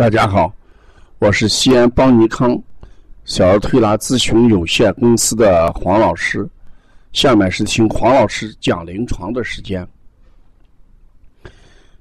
[0.00, 0.50] 大家好，
[1.18, 2.58] 我是西安邦尼康
[3.26, 6.48] 小儿推拿咨询有限公司的黄老师。
[7.12, 9.86] 下面是听黄老师讲临床的时间。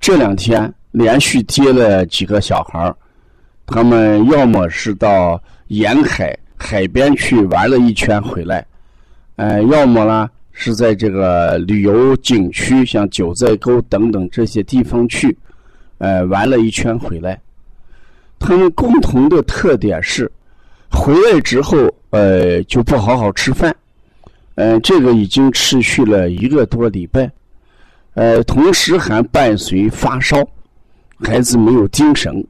[0.00, 2.96] 这两天连续接了几个小孩儿，
[3.64, 8.66] 他们要么是到沿海海边去玩了一圈回来，
[9.36, 15.38] 呃，要么呢是在这个旅游景区，像九寨沟等等这些地方去，
[15.98, 17.40] 呃，玩了一圈回来。
[18.46, 20.30] 他们共同的特点是，
[20.90, 21.78] 回来之后，
[22.10, 23.74] 呃，就不好好吃饭，
[24.56, 27.32] 呃，这个已经持续了一个多礼拜，
[28.12, 30.46] 呃，同时还伴随发烧，
[31.20, 32.46] 孩子没有精神，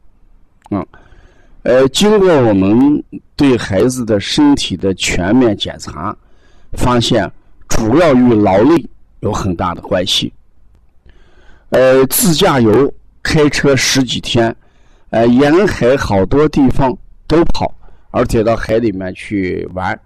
[0.70, 0.84] 啊，
[1.62, 3.00] 呃，经过我们
[3.36, 6.16] 对孩子的身体的全面检查，
[6.72, 7.30] 发现
[7.68, 8.84] 主要与劳累
[9.20, 10.32] 有很大的关系，
[11.70, 12.92] 呃，自驾游
[13.22, 14.52] 开车十几天。
[15.14, 16.92] 呃，沿海好多地方
[17.28, 17.72] 都跑，
[18.10, 19.96] 而且到海里面去玩，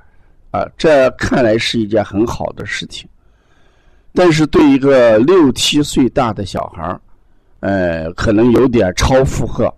[0.50, 3.08] 啊，这看来是一件很好的事情。
[4.12, 7.00] 但是对一个六七岁大的小孩，
[7.60, 9.72] 呃，可能有点超负荷。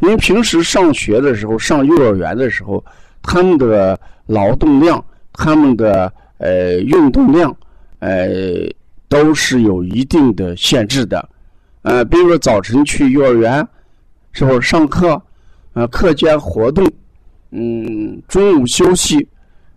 [0.00, 2.84] 因为平时上学的时候，上幼儿园的时候，
[3.22, 7.56] 他们的劳动量、他们的呃运动量，
[8.00, 8.28] 呃，
[9.08, 11.26] 都是有一定的限制的。
[11.80, 13.66] 呃，比如说早晨去幼儿园。
[14.32, 15.20] 是不上课？
[15.74, 16.86] 呃，课间活动，
[17.50, 19.26] 嗯，中午休息，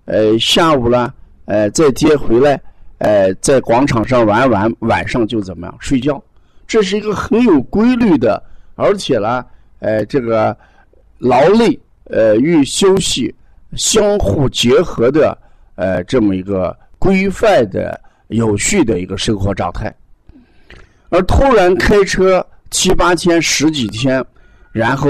[0.03, 1.13] 呃，下午呢，
[1.45, 2.61] 呃，再接回来，
[2.97, 6.21] 呃，在广场上玩完，晚上就怎么样睡觉？
[6.67, 8.43] 这是一个很有规律的，
[8.75, 9.45] 而且呢，
[9.79, 10.57] 呃，这个
[11.17, 13.33] 劳累呃与休息
[13.77, 15.37] 相互结合的，
[15.75, 17.97] 呃，这么一个规范的、
[18.27, 19.95] 有序的一个生活状态。
[21.07, 24.21] 而突然开车七八天、十几天。
[24.75, 25.09] 然后，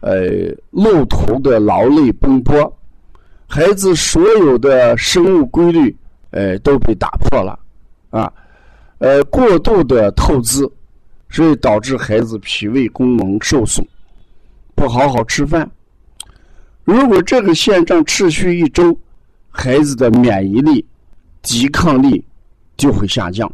[0.00, 2.70] 呃，路途的劳累奔波，
[3.46, 5.96] 孩子所有的生物规律，
[6.32, 7.58] 呃，都被打破了，
[8.10, 8.30] 啊，
[8.98, 10.70] 呃，过度的透支，
[11.30, 13.82] 所以导致孩子脾胃功能受损，
[14.74, 15.66] 不好好吃饭。
[16.84, 18.94] 如果这个现状持续一周，
[19.48, 20.84] 孩子的免疫力、
[21.40, 22.22] 抵抗力
[22.76, 23.50] 就会下降。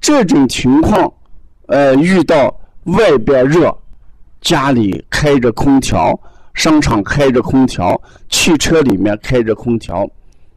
[0.00, 1.08] 这种情况，
[1.66, 2.52] 呃，遇到
[2.86, 3.72] 外边热。
[4.42, 6.18] 家里开着空调，
[6.52, 7.98] 商场开着空调，
[8.28, 10.06] 汽车里面开着空调，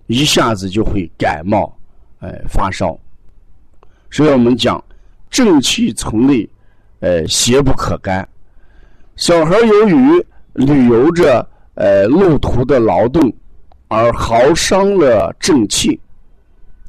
[0.07, 1.71] 一下子就会感冒，
[2.19, 2.97] 哎，发烧。
[4.09, 4.83] 所以我们讲，
[5.29, 6.49] 正气从内，
[6.99, 8.27] 呃，邪不可干。
[9.15, 13.31] 小孩由于旅游着，呃，路途的劳动，
[13.87, 15.99] 而耗伤了正气，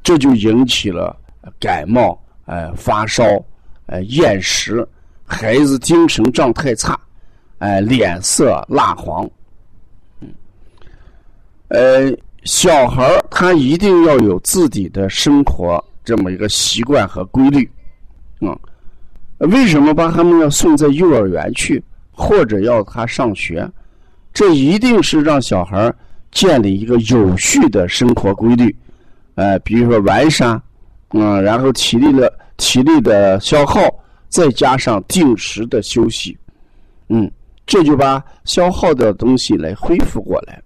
[0.02, 1.14] 这就引起了
[1.60, 3.22] 感冒，呃，发烧，
[3.86, 4.88] 呃，厌食。
[5.26, 6.98] 孩子精神状态差，
[7.58, 9.28] 哎，脸色蜡黄。
[10.20, 10.28] 嗯，
[11.68, 17.68] 呃，小孩他一定要有自己的生活这么一个习惯和规律，
[18.40, 18.56] 啊，
[19.38, 21.82] 为什么把他们要送在幼儿园去，
[22.12, 23.68] 或者要他上学？
[24.32, 25.92] 这一定是让小孩
[26.30, 28.74] 建立一个有序的生活规律，
[29.34, 30.62] 呃，比如说玩耍，
[31.10, 33.80] 嗯，然后体力的体力的消耗。
[34.36, 36.36] 再加上定时的休息，
[37.08, 37.30] 嗯，
[37.66, 40.62] 这就把消耗的东西来恢复过来。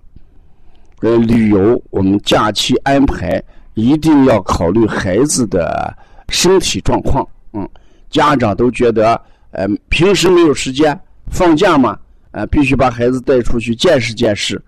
[1.03, 3.41] 呃，旅游我们假期安排
[3.75, 5.97] 一定要考虑孩子的
[6.31, 7.25] 身体状况。
[7.53, 7.69] 嗯，
[8.10, 9.14] 家长都觉得，
[9.53, 11.00] 呃，平时没有时间，
[11.31, 11.97] 放假嘛，
[12.32, 14.60] 呃，必须把孩子带出去见识见识，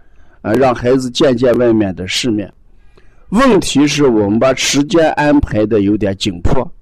[0.42, 2.48] 啊，让孩子见见外面的世面。
[3.30, 6.72] 问题是我们把时间安排的有点紧迫。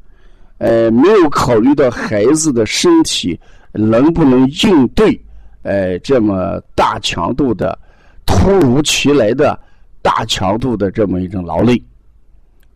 [0.60, 3.38] 呃，没有考虑到孩子的身体
[3.72, 5.18] 能不能应对，
[5.62, 7.76] 呃，这么大强度的、
[8.26, 9.58] 突如其来的
[10.02, 11.82] 大强度的这么一种劳累。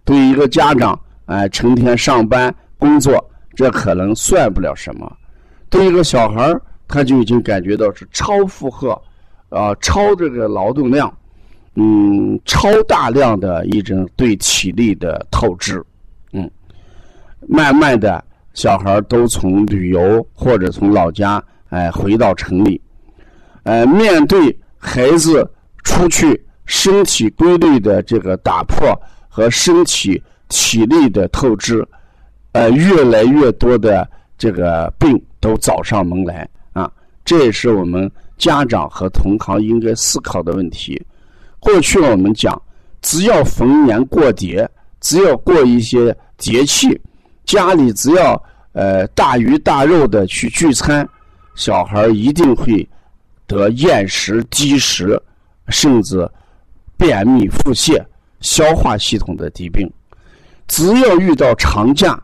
[0.02, 3.22] 对于一个家长，哎，成天上班工作，
[3.54, 5.06] 这可能算不了什么；
[5.68, 8.98] 对一个小孩他就已经感觉到是超负荷，
[9.50, 11.14] 啊，超这个劳动量，
[11.74, 15.84] 嗯，超大量的一种对体力的透支。
[17.48, 22.80] 慢慢的，小孩都从旅游或者从老家哎回到城里，
[23.64, 25.48] 呃，面对孩子
[25.82, 28.98] 出去身体规律的这个打破
[29.28, 31.86] 和身体体力的透支，
[32.52, 34.08] 呃，越来越多的
[34.38, 36.90] 这个病都找上门来啊，
[37.24, 41.00] 这也是我们家长和同行应该思考的问题。
[41.58, 42.60] 过去我们讲，
[43.00, 44.68] 只要逢年过节，
[45.00, 47.00] 只要过一些节气。
[47.44, 48.40] 家里只要
[48.72, 51.06] 呃大鱼大肉的去聚餐，
[51.54, 52.86] 小孩一定会
[53.46, 55.20] 得厌食、积食，
[55.68, 56.28] 甚至
[56.96, 58.02] 便秘、腹泻、
[58.40, 59.90] 消化系统的疾病。
[60.66, 62.18] 只要遇到长假，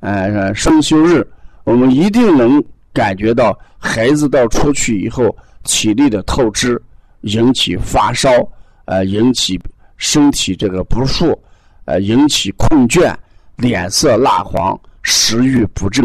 [0.00, 1.26] 呃，双休日，
[1.64, 2.62] 我们一定能
[2.92, 5.34] 感觉到孩子到出去以后
[5.64, 6.80] 体力的透支，
[7.22, 8.30] 引起发烧，
[8.84, 9.58] 呃，引起
[9.96, 11.36] 身体这个不适，
[11.86, 13.14] 呃，引起困倦、
[13.56, 16.04] 脸色蜡黄、食欲不振，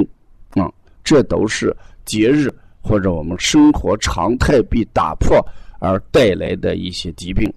[0.51, 0.71] 啊，
[1.03, 1.75] 这都是
[2.05, 5.39] 节日或者我们生活常态被打破
[5.79, 7.51] 而带来的一些疾病。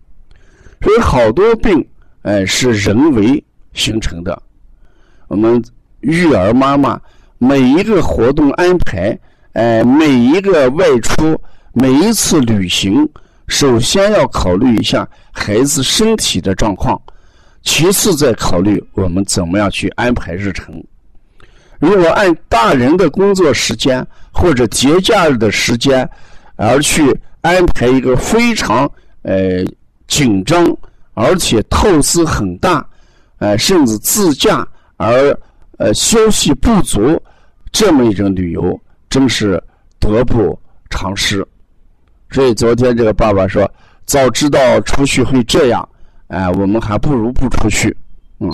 [0.80, 1.86] 所以好多病，
[2.22, 3.42] 呃，是人为。
[3.76, 4.40] 形成的，
[5.26, 5.60] 我们
[5.98, 6.96] 育儿妈妈
[7.38, 9.18] 每一个活动安排，
[9.52, 11.36] 呃，每一个外出，
[11.72, 13.04] 每一次旅行，
[13.48, 17.02] 首先要考虑一下孩子身体的状况，
[17.64, 20.82] 其次再考虑我们怎么样去安排日程。
[21.80, 26.08] 如果按大人的工作时间或者节假日的时间
[26.56, 28.88] 而去安排一个非常
[29.22, 29.64] 呃
[30.06, 30.64] 紧张
[31.14, 32.86] 而且透支很大。
[33.38, 35.36] 呃，甚至自驾而
[35.76, 37.20] 呃休息不足，
[37.72, 39.62] 这么一种旅游，真是
[39.98, 40.58] 得不
[40.88, 41.46] 偿失。
[42.30, 43.70] 所以昨天这个爸爸说，
[44.06, 45.86] 早知道出去会这样，
[46.28, 47.96] 哎，我们还不如不出去。
[48.40, 48.50] 嗯，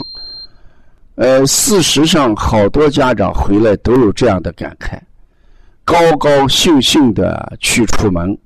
[1.14, 4.98] 呃，事实上，好多家长回来都有这样的感慨，
[5.84, 8.36] 高高兴兴的去出门，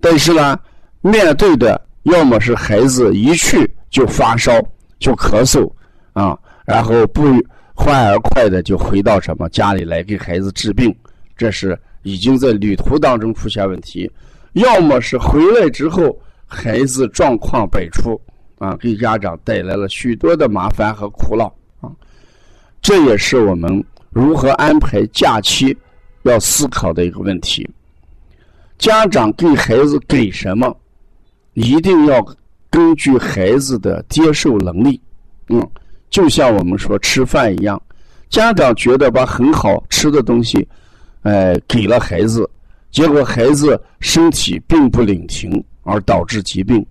[0.00, 0.58] 但是呢，
[1.00, 4.52] 面对的要么是孩子一去就发烧。
[5.00, 5.70] 就咳嗽
[6.14, 7.24] 啊，然后不
[7.74, 10.94] 欢而快的就回到什么家里来给孩子治病，
[11.36, 14.08] 这是已经在旅途当中出现问题；
[14.54, 18.18] 要么是回来之后孩子状况百出
[18.64, 21.46] 啊，给家长带来了许多的麻烦和苦恼
[21.80, 21.90] 啊。
[22.80, 25.76] 这也是我们如何安排假期
[26.22, 27.68] 要思考的一个问题。
[28.78, 30.74] 家长给孩子给什么，
[31.52, 32.24] 一定要。
[32.70, 35.00] 根据孩子的接受能力，
[35.48, 35.64] 嗯，
[36.10, 37.80] 就像我们说吃饭一样，
[38.28, 40.66] 家长觉得把很好吃的东西，
[41.22, 42.50] 呃，给了孩子，
[42.90, 46.84] 结果孩子身体并不领情，而导致疾病。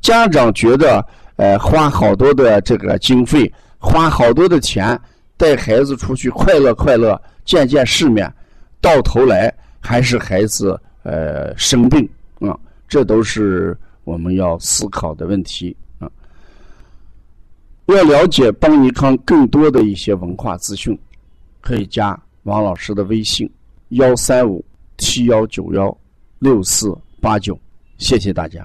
[0.00, 1.04] 家长觉得，
[1.36, 4.98] 呃，花好多的这个经费，花好多的钱
[5.36, 8.32] 带孩子出去快乐快乐，见见世面，
[8.80, 12.08] 到头来还是孩子呃生病
[12.40, 12.58] 啊，
[12.88, 13.76] 这都是。
[14.06, 16.08] 我们要思考的问题啊，
[17.86, 20.96] 要了解邦尼康更多的一些文化资讯，
[21.60, 23.50] 可以加王老师的微信：
[23.88, 24.64] 幺三五
[24.96, 25.98] 七幺九幺
[26.38, 27.58] 六四八九。
[27.98, 28.64] 谢谢大家。